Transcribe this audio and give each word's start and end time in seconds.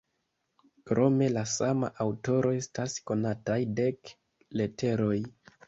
Krome 0.91 1.23
de 1.23 1.27
la 1.33 1.43
sama 1.57 1.91
aŭtoro 2.07 2.55
estas 2.63 2.97
konataj 3.13 3.61
dek 3.83 4.15
leteroj. 4.63 5.17